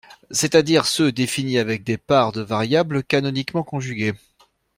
c'est 0.31 0.55
à 0.55 0.63
dire 0.63 0.87
ceux 0.87 1.11
définis 1.11 1.59
avec 1.59 1.83
des 1.83 1.99
pares 1.99 2.31
de 2.31 2.41
variables 2.41 3.03
canoniquement 3.03 3.61
conjuguées 3.63 4.13